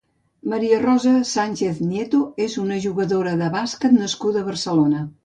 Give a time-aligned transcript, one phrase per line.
[0.51, 5.05] Maria Rosa Sánchez Nieto és una jugadora de bàsquet nascuda a Barcelona.